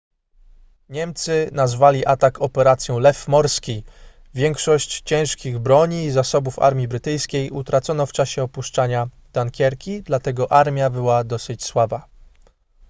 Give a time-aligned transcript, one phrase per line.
[0.89, 3.83] niemcy nazwali atak operacją lew morski
[4.33, 11.23] większość ciężkich broni i zasobów armii brytyjskiej utracono w czasie opuszczania dunkierki dlatego armia była
[11.23, 12.07] dosyć słaba